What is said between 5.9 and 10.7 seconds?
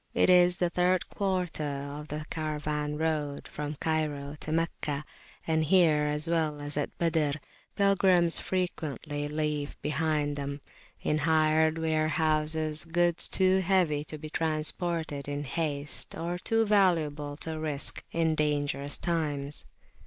as well as at Al Badr, pilgrims frequently leave behind them,